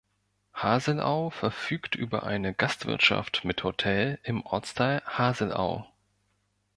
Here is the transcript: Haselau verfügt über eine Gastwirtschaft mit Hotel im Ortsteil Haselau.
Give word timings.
Haselau 0.55 1.29
verfügt 1.29 1.93
über 1.93 2.23
eine 2.23 2.55
Gastwirtschaft 2.55 3.45
mit 3.45 3.63
Hotel 3.63 4.17
im 4.23 4.43
Ortsteil 4.43 5.03
Haselau. 5.05 5.87